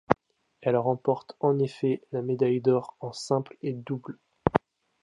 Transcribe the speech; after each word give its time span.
Elle 0.61 0.77
remporte 0.77 1.35
en 1.41 1.59
effet 1.59 2.01
la 2.11 2.23
médaille 2.23 2.59
d'or 2.59 2.97
en 3.01 3.13
simple 3.13 3.55
et 3.61 3.75
en 3.75 3.83
double. 3.85 4.17